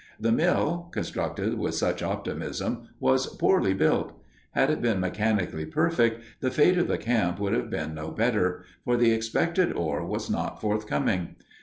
The 0.19 0.31
mill, 0.31 0.89
constructed 0.91 1.59
with 1.59 1.75
such 1.75 2.01
optimism, 2.01 2.89
was 2.99 3.27
poorly 3.35 3.75
built. 3.75 4.19
Had 4.53 4.71
it 4.71 4.81
been 4.81 4.99
mechanically 4.99 5.67
perfect, 5.67 6.23
the 6.39 6.49
fate 6.49 6.79
of 6.79 6.87
the 6.87 6.97
camp 6.97 7.39
would 7.39 7.53
have 7.53 7.69
been 7.69 7.93
no 7.93 8.09
better, 8.09 8.63
for 8.83 8.97
the 8.97 9.11
expected 9.11 9.71
ore 9.73 10.03
was 10.03 10.27
not 10.27 10.59
forthcoming. 10.59 11.35